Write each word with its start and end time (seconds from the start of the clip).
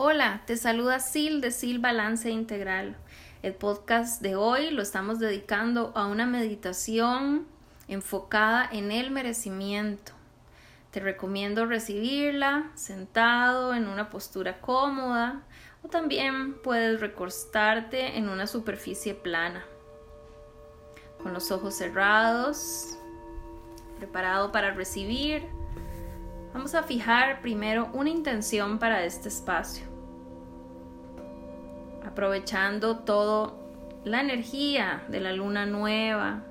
Hola, 0.00 0.42
te 0.46 0.56
saluda 0.56 1.00
Sil 1.02 1.42
de 1.42 1.50
Sil 1.50 1.82
Balance 1.82 2.30
Integral. 2.30 2.94
El 3.42 3.52
podcast 3.52 4.22
de 4.22 4.36
hoy 4.36 4.70
lo 4.70 4.80
estamos 4.80 5.18
dedicando 5.18 5.90
a 5.96 6.06
una 6.06 6.24
meditación 6.24 7.48
enfocada 7.88 8.68
en 8.70 8.92
el 8.92 9.10
merecimiento. 9.10 10.12
Te 10.92 11.00
recomiendo 11.00 11.66
recibirla 11.66 12.70
sentado 12.76 13.74
en 13.74 13.88
una 13.88 14.08
postura 14.08 14.60
cómoda 14.60 15.42
o 15.82 15.88
también 15.88 16.54
puedes 16.62 17.00
recostarte 17.00 18.18
en 18.18 18.28
una 18.28 18.46
superficie 18.46 19.14
plana. 19.14 19.64
Con 21.20 21.34
los 21.34 21.50
ojos 21.50 21.74
cerrados, 21.74 22.96
preparado 23.98 24.52
para 24.52 24.70
recibir, 24.70 25.42
vamos 26.52 26.74
a 26.74 26.82
fijar 26.82 27.40
primero 27.40 27.88
una 27.92 28.10
intención 28.10 28.78
para 28.78 29.04
este 29.04 29.28
espacio. 29.28 29.84
Aprovechando 32.06 32.98
toda 32.98 33.54
la 34.04 34.20
energía 34.20 35.04
de 35.08 35.20
la 35.20 35.32
luna 35.32 35.66
nueva, 35.66 36.42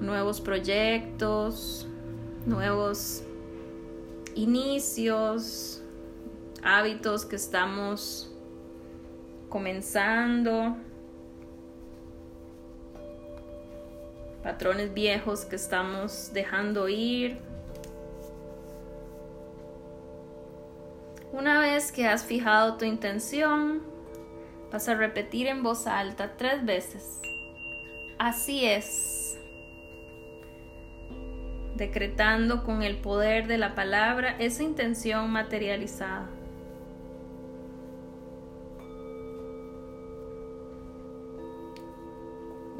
nuevos 0.00 0.40
proyectos, 0.40 1.86
nuevos 2.46 3.22
inicios, 4.34 5.82
hábitos 6.62 7.24
que 7.24 7.36
estamos 7.36 8.30
comenzando, 9.48 10.76
patrones 14.44 14.92
viejos 14.92 15.46
que 15.46 15.56
estamos 15.56 16.30
dejando 16.32 16.88
ir. 16.88 17.38
Una 21.32 21.58
vez 21.58 21.90
que 21.90 22.06
has 22.06 22.24
fijado 22.24 22.76
tu 22.76 22.84
intención, 22.84 23.82
vas 24.70 24.88
a 24.88 24.94
repetir 24.94 25.48
en 25.48 25.62
voz 25.64 25.86
alta 25.86 26.36
tres 26.36 26.64
veces. 26.64 27.20
Así 28.18 28.66
es 28.66 29.38
decretando 31.74 32.62
con 32.62 32.82
el 32.82 32.96
poder 32.98 33.48
de 33.48 33.58
la 33.58 33.74
palabra 33.74 34.36
esa 34.38 34.62
intención 34.62 35.30
materializada. 35.30 36.28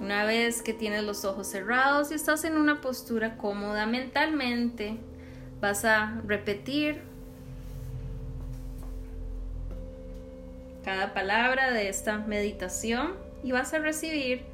Una 0.04 0.26
vez 0.26 0.60
que 0.60 0.74
tienes 0.74 1.02
los 1.02 1.24
ojos 1.24 1.46
cerrados 1.46 2.10
y 2.12 2.14
estás 2.14 2.44
en 2.44 2.58
una 2.58 2.82
postura 2.82 3.38
cómoda 3.38 3.86
mentalmente, 3.86 4.98
vas 5.62 5.86
a 5.86 6.20
repetir 6.26 7.00
cada 10.84 11.14
palabra 11.14 11.70
de 11.70 11.88
esta 11.88 12.18
meditación 12.18 13.14
y 13.42 13.52
vas 13.52 13.72
a 13.72 13.78
recibir 13.78 14.44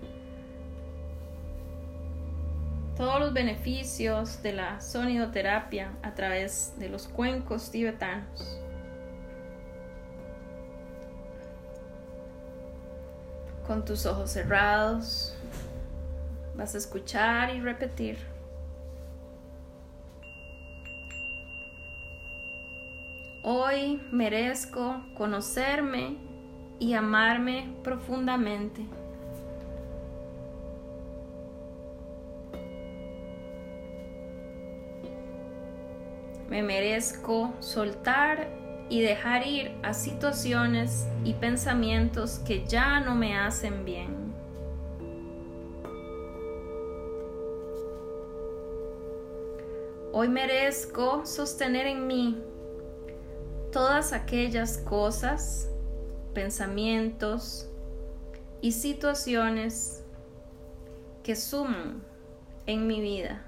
todos 2.96 3.18
los 3.18 3.32
beneficios 3.32 4.44
de 4.44 4.52
la 4.52 4.80
sonidoterapia 4.80 5.90
a 6.04 6.14
través 6.14 6.74
de 6.78 6.90
los 6.90 7.08
cuencos 7.08 7.72
tibetanos. 7.72 8.60
Con 13.66 13.84
tus 13.84 14.06
ojos 14.06 14.30
cerrados, 14.30 15.36
vas 16.60 16.74
a 16.74 16.78
escuchar 16.78 17.54
y 17.56 17.60
repetir. 17.60 18.18
Hoy 23.42 23.98
merezco 24.12 25.02
conocerme 25.14 26.16
y 26.78 26.92
amarme 26.92 27.72
profundamente. 27.82 28.82
Me 36.50 36.62
merezco 36.62 37.54
soltar 37.60 38.48
y 38.90 39.00
dejar 39.00 39.46
ir 39.46 39.72
a 39.82 39.94
situaciones 39.94 41.08
y 41.24 41.32
pensamientos 41.32 42.38
que 42.40 42.66
ya 42.66 43.00
no 43.00 43.14
me 43.14 43.38
hacen 43.38 43.86
bien. 43.86 44.20
Hoy 50.12 50.28
merezco 50.28 51.24
sostener 51.24 51.86
en 51.86 52.08
mí 52.08 52.42
todas 53.70 54.12
aquellas 54.12 54.78
cosas, 54.78 55.70
pensamientos 56.34 57.70
y 58.60 58.72
situaciones 58.72 60.02
que 61.22 61.36
suman 61.36 62.02
en 62.66 62.88
mi 62.88 63.00
vida. 63.00 63.46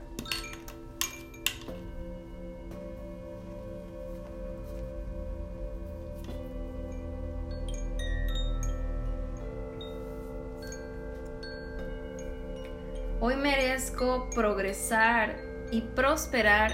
Hoy 13.19 13.35
merezco 13.35 14.31
progresar 14.33 15.52
y 15.73 15.81
prosperar 15.81 16.71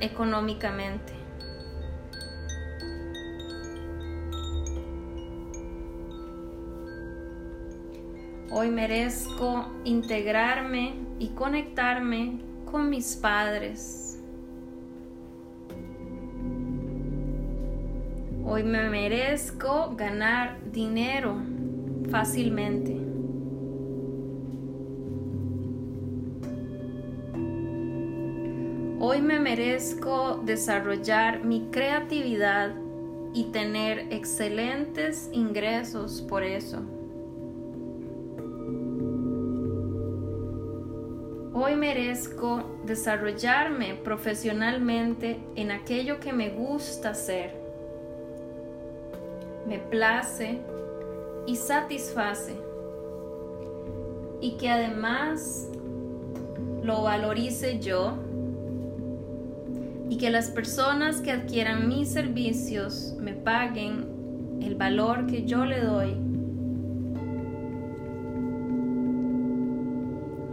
económicamente. 0.00 1.14
Hoy 8.50 8.70
merezco 8.70 9.72
integrarme 9.84 10.94
y 11.18 11.28
conectarme 11.28 12.40
con 12.70 12.90
mis 12.90 13.16
padres. 13.16 14.20
Hoy 18.44 18.62
me 18.62 18.88
merezco 18.90 19.94
ganar 19.96 20.58
dinero 20.70 21.36
fácilmente. 22.10 22.93
Hoy 29.06 29.20
me 29.20 29.38
merezco 29.38 30.40
desarrollar 30.46 31.44
mi 31.44 31.68
creatividad 31.70 32.74
y 33.34 33.44
tener 33.52 34.10
excelentes 34.10 35.28
ingresos 35.30 36.22
por 36.22 36.42
eso. 36.42 36.78
Hoy 41.52 41.76
merezco 41.76 42.78
desarrollarme 42.86 43.94
profesionalmente 43.94 45.38
en 45.54 45.70
aquello 45.70 46.18
que 46.18 46.32
me 46.32 46.48
gusta 46.48 47.10
hacer, 47.10 47.54
me 49.68 49.80
place 49.80 50.60
y 51.46 51.56
satisface. 51.56 52.56
Y 54.40 54.56
que 54.56 54.70
además 54.70 55.68
lo 56.82 57.02
valorice 57.02 57.80
yo 57.80 58.23
y 60.08 60.16
que 60.18 60.30
las 60.30 60.50
personas 60.50 61.20
que 61.20 61.32
adquieran 61.32 61.88
mis 61.88 62.08
servicios 62.10 63.14
me 63.20 63.32
paguen 63.32 64.58
el 64.62 64.74
valor 64.74 65.26
que 65.26 65.44
yo 65.44 65.64
le 65.64 65.80
doy. 65.80 66.14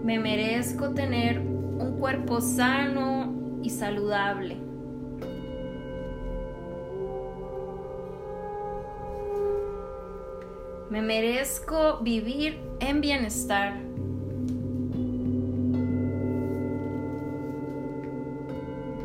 Me 0.04 0.20
merezco 0.20 0.94
tener 0.94 1.40
un 1.40 1.98
cuerpo 2.00 2.42
sano 2.42 3.60
y 3.64 3.70
saludable. 3.70 4.58
Me 10.90 11.02
merezco 11.02 12.00
vivir 12.02 12.60
en 12.82 13.00
bienestar. 13.00 13.80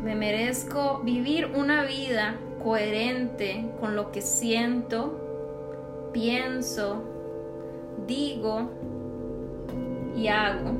Me 0.03 0.06
merezco 0.17 0.99
vivir 1.03 1.51
una 1.55 1.83
vida 1.83 2.35
coherente 2.61 3.71
con 3.79 3.95
lo 3.95 4.11
que 4.11 4.21
siento, 4.21 6.09
pienso, 6.11 7.03
digo 8.05 8.69
y 10.15 10.27
hago. 10.27 10.71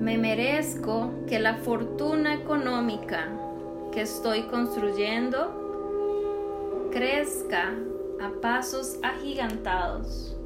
Me 0.00 0.18
merezco 0.18 1.10
que 1.26 1.38
la 1.38 1.56
fortuna 1.56 2.34
económica 2.34 3.28
que 3.92 4.02
estoy 4.02 4.42
construyendo 4.44 5.54
crezca 6.90 7.74
a 8.20 8.40
pasos 8.40 8.98
agigantados. 9.02 10.37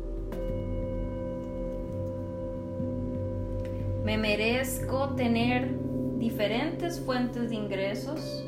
Me 4.05 4.19
merezco 4.19 5.11
tener 5.11 5.71
diferentes 6.19 6.99
fuentes 7.01 7.51
de 7.51 7.55
ingresos 7.55 8.45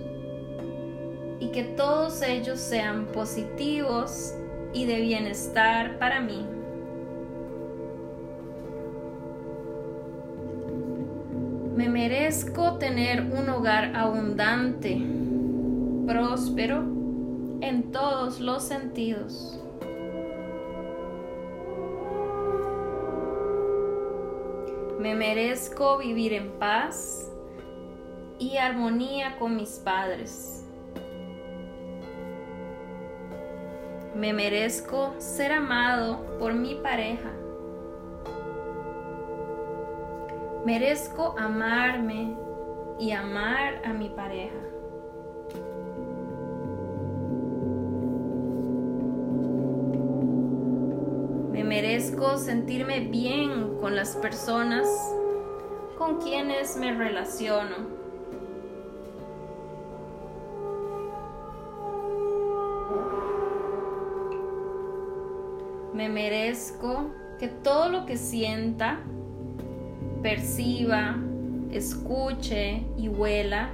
y 1.39 1.49
que 1.49 1.63
todos 1.63 2.23
ellos 2.23 2.59
sean 2.59 3.07
positivos 3.07 4.35
y 4.73 4.87
de 4.87 5.01
bienestar 5.01 5.99
para 5.99 6.21
mí. 6.21 6.45
Me 11.77 11.89
merezco 11.89 12.79
tener 12.79 13.21
un 13.21 13.49
hogar 13.49 13.95
abundante, 13.95 15.01
próspero 16.07 16.79
en 17.61 17.93
todos 17.93 18.41
los 18.41 18.65
sentidos. 18.65 19.64
Me 25.05 25.15
merezco 25.15 25.99
vivir 25.99 26.33
en 26.33 26.53
paz 26.53 27.31
y 28.39 28.57
armonía 28.57 29.37
con 29.39 29.55
mis 29.55 29.73
padres. 29.73 30.65
Me 34.17 34.33
merezco 34.33 35.13
ser 35.19 35.53
amado 35.53 36.39
por 36.39 36.55
mi 36.55 36.77
pareja. 36.77 37.31
Merezco 40.65 41.35
amarme 41.39 42.35
y 42.99 43.11
amar 43.11 43.83
a 43.85 43.93
mi 43.93 44.09
pareja. 44.09 44.57
Me 51.53 51.63
merezco 51.63 52.34
sentirme 52.45 53.01
bien 53.01 53.79
con 53.81 53.97
las 53.97 54.17
personas 54.17 54.87
con 55.97 56.21
quienes 56.21 56.77
me 56.77 56.93
relaciono. 56.93 57.77
Me 65.95 66.11
merezco 66.11 67.07
que 67.39 67.49
todo 67.49 67.89
lo 67.89 68.05
que 68.05 68.19
sienta, 68.19 69.01
perciba, 70.23 71.17
escuche 71.71 72.85
y 72.99 73.09
huela 73.09 73.71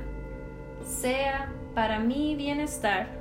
sea 0.84 1.52
para 1.74 1.98
mi 1.98 2.36
bienestar. 2.36 3.19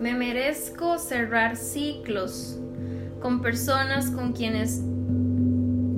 Me 0.00 0.14
merezco 0.14 0.96
cerrar 0.98 1.56
ciclos 1.56 2.56
con 3.20 3.42
personas 3.42 4.10
con 4.10 4.32
quienes 4.32 4.80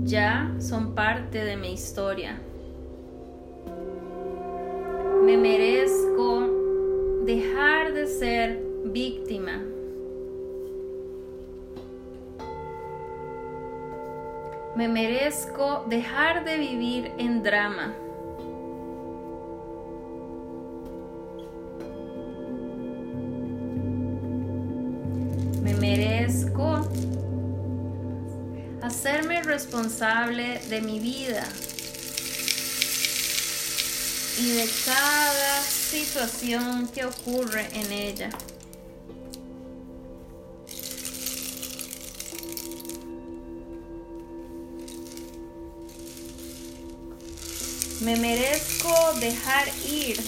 ya 0.05 0.55
son 0.59 0.95
parte 0.95 1.45
de 1.45 1.57
mi 1.59 1.75
historia. 1.75 2.41
Me 5.23 5.37
merezco 5.37 7.23
dejar 7.27 7.93
de 7.93 8.07
ser 8.07 8.63
víctima. 8.87 9.63
Me 14.77 14.89
merezco 14.89 15.85
dejar 15.89 16.45
de 16.45 16.57
vivir 16.57 17.13
en 17.19 17.43
drama. 17.43 17.95
Responsable 29.61 30.59
de 30.71 30.81
mi 30.81 30.99
vida 31.01 31.47
y 34.39 34.53
de 34.53 34.67
cada 34.87 35.63
situación 35.63 36.89
que 36.89 37.05
ocurre 37.05 37.69
en 37.75 37.93
ella. 37.93 38.31
Me 48.01 48.17
merezco 48.17 49.13
dejar 49.21 49.69
ir, 49.87 50.19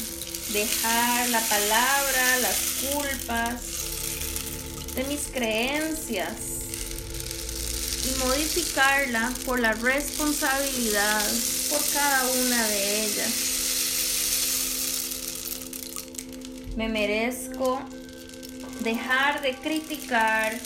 dejar 0.52 1.30
la 1.30 1.40
palabra, 1.40 2.38
las 2.42 2.58
culpas 2.82 3.62
de 4.94 5.04
mis 5.04 5.28
creencias 5.32 6.51
y 8.04 8.24
modificarla 8.24 9.32
por 9.44 9.60
la 9.60 9.72
responsabilidad 9.72 11.24
por 11.70 11.80
cada 11.92 12.26
una 12.26 12.66
de 12.68 13.04
ellas. 13.04 13.52
Me 16.76 16.88
merezco 16.88 17.80
dejar 18.82 19.42
de 19.42 19.54
criticar 19.54 20.58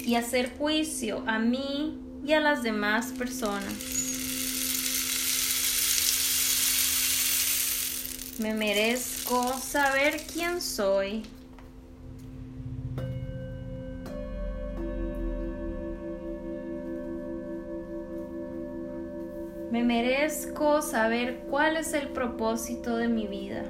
y 0.00 0.14
hacer 0.16 0.56
juicio 0.58 1.22
a 1.26 1.38
mí 1.38 1.98
y 2.24 2.32
a 2.32 2.40
las 2.40 2.62
demás 2.62 3.12
personas. 3.16 3.74
Me 8.38 8.54
merezco 8.54 9.58
saber 9.60 10.24
quién 10.32 10.60
soy. 10.60 11.24
Me 19.70 19.84
merezco 19.84 20.82
saber 20.82 21.40
cuál 21.50 21.76
es 21.76 21.92
el 21.94 22.08
propósito 22.08 22.96
de 22.96 23.08
mi 23.08 23.26
vida. 23.26 23.64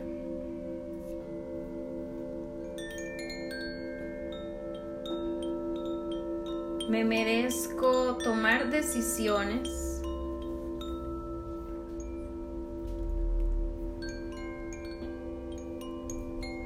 Me 6.89 7.05
merezco 7.05 8.17
tomar 8.17 8.71
decisiones 8.71 9.89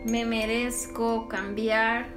Me 0.05 0.25
merezco 0.25 1.29
cambiar, 1.29 2.13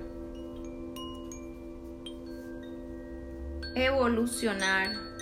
evolucionar. 3.76 5.15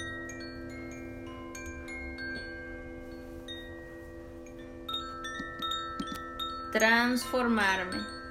Transformarme. 6.74 8.23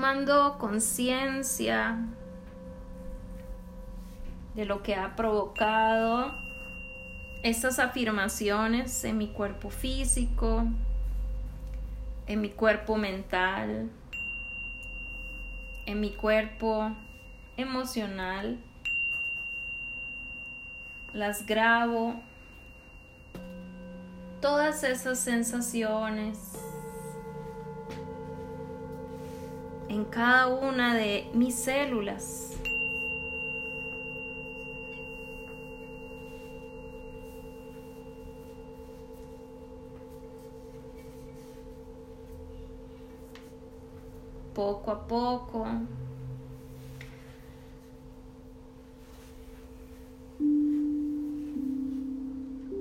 Tomando 0.00 0.56
conciencia 0.56 1.98
de 4.54 4.64
lo 4.64 4.82
que 4.82 4.94
ha 4.94 5.14
provocado 5.14 6.32
estas 7.42 7.78
afirmaciones 7.78 9.04
en 9.04 9.18
mi 9.18 9.28
cuerpo 9.28 9.68
físico, 9.68 10.64
en 12.26 12.40
mi 12.40 12.48
cuerpo 12.48 12.96
mental, 12.96 13.90
en 15.84 16.00
mi 16.00 16.12
cuerpo 16.12 16.92
emocional. 17.58 18.58
Las 21.12 21.44
grabo. 21.44 22.14
Todas 24.40 24.82
esas 24.82 25.18
sensaciones 25.18 26.69
en 29.90 30.04
cada 30.04 30.46
una 30.46 30.94
de 30.94 31.26
mis 31.34 31.54
células. 31.56 32.46
poco 44.54 44.90
a 44.90 45.06
poco. 45.06 45.66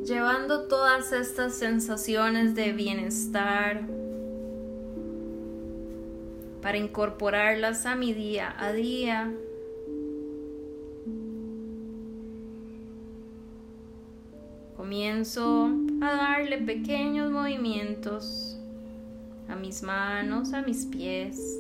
Llevando 0.04 0.68
todas 0.68 1.14
estas 1.14 1.54
sensaciones 1.54 2.54
de 2.54 2.74
bienestar 2.74 3.88
para 6.70 6.78
incorporarlas 6.78 7.88
a 7.88 7.96
mi 7.96 8.14
día 8.14 8.54
a 8.60 8.72
día. 8.72 9.34
Comienzo 14.78 15.72
a 16.00 16.12
darle 16.12 16.60
pequeños 16.60 17.32
movimientos 17.32 18.56
a 19.48 19.56
mis 19.56 19.82
manos, 19.82 20.54
a 20.54 20.62
mis 20.62 20.86
pies, 20.86 21.60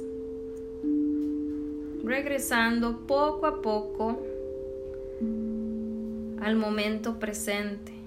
regresando 2.03 3.07
poco 3.07 3.47
a 3.47 3.63
poco 3.63 4.21
al 6.39 6.55
momento 6.55 7.17
presente. 7.17 7.98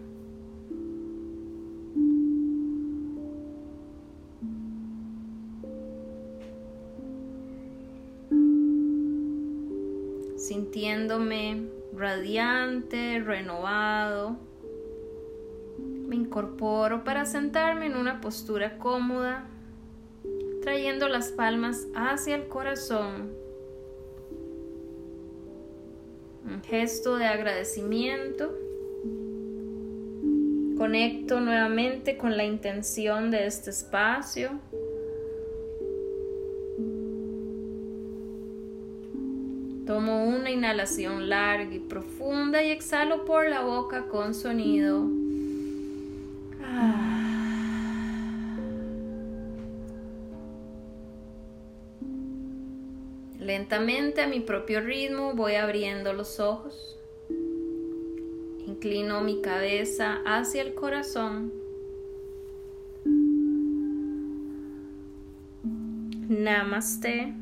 Sintiéndome 10.43 11.69
radiante, 11.95 13.21
renovado. 13.21 14.37
Me 15.79 16.17
incorporo 16.17 17.05
para 17.05 17.25
sentarme 17.25 17.87
en 17.87 17.97
una 17.97 18.21
postura 18.21 18.77
cómoda, 18.79 19.47
trayendo 20.61 21.09
las 21.09 21.31
palmas 21.31 21.87
hacia 21.95 22.35
el 22.35 22.49
corazón. 22.49 23.33
Un 26.45 26.61
gesto 26.65 27.17
de 27.17 27.27
agradecimiento. 27.27 28.53
Conecto 30.77 31.41
nuevamente 31.41 32.17
con 32.17 32.37
la 32.37 32.45
intención 32.45 33.31
de 33.31 33.47
este 33.47 33.71
espacio. 33.71 34.59
Inhalación 40.53 41.29
larga 41.29 41.75
y 41.75 41.79
profunda 41.79 42.63
y 42.63 42.71
exhalo 42.71 43.25
por 43.25 43.49
la 43.49 43.63
boca 43.63 44.07
con 44.09 44.35
sonido. 44.35 45.09
Ah. 46.63 47.13
Lentamente 53.39 54.23
a 54.23 54.29
mi 54.29 54.41
propio 54.41 54.81
ritmo 54.81 55.35
voy 55.35 55.57
abriendo 55.57 56.13
los 56.13 56.39
ojos. 56.39 56.97
Inclino 58.67 59.21
mi 59.21 59.43
cabeza 59.43 60.21
hacia 60.25 60.63
el 60.63 60.75
corazón. 60.75 61.53
Namaste. 66.29 67.42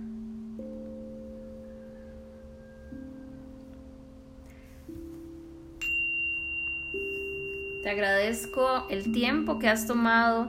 Agradezco 7.91 8.87
el 8.89 9.11
tiempo 9.11 9.59
que 9.59 9.69
has 9.69 9.89
tomado 9.89 10.47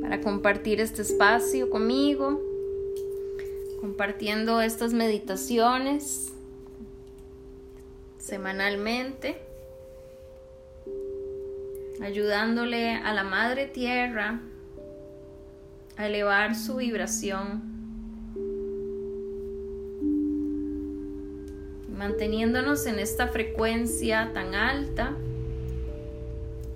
para 0.00 0.22
compartir 0.22 0.80
este 0.80 1.02
espacio 1.02 1.68
conmigo, 1.68 2.40
compartiendo 3.78 4.62
estas 4.62 4.94
meditaciones 4.94 6.32
semanalmente, 8.16 9.36
ayudándole 12.00 12.94
a 12.94 13.12
la 13.12 13.22
Madre 13.22 13.66
Tierra 13.66 14.40
a 15.98 16.06
elevar 16.06 16.56
su 16.56 16.76
vibración 16.76 17.75
manteniéndonos 21.96 22.86
en 22.86 22.98
esta 22.98 23.28
frecuencia 23.28 24.30
tan 24.34 24.54
alta, 24.54 25.16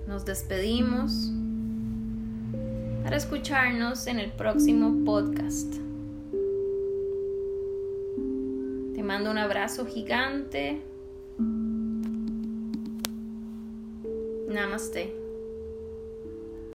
nos 0.07 0.25
despedimos 0.25 1.31
para 3.03 3.17
escucharnos 3.17 4.07
en 4.07 4.19
el 4.19 4.31
próximo 4.31 5.05
podcast. 5.05 5.73
Te 8.95 9.03
mando 9.03 9.31
un 9.31 9.37
abrazo 9.37 9.85
gigante. 9.85 10.81
Namaste. 14.49 15.20